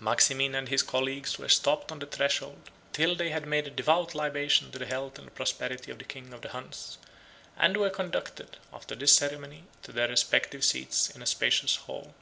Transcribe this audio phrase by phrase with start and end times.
[0.00, 4.14] Maximin and his colleagues were stopped on the threshold, till they had made a devout
[4.14, 6.98] libation to the health and prosperity of the king of the Huns;
[7.56, 12.12] and were conducted, after this ceremony, to their respective seats in a spacious hall.